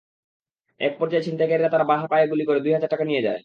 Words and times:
একপর্যায়ে 0.79 1.25
ছিনতাইকারীরা 1.25 1.69
তাঁর 1.69 1.83
বাঁ 1.85 2.01
পায়ে 2.11 2.25
গুলি 2.27 2.43
করে 2.45 2.59
দুই 2.59 2.73
হাজার 2.73 2.91
টাকা 2.93 3.05
নিয়ে 3.05 3.21
যায়। 3.21 3.39